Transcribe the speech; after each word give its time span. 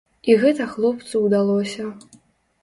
І 0.29 0.35
гэта 0.43 0.65
хлопцу 0.71 1.21
ўдалося. 1.27 1.87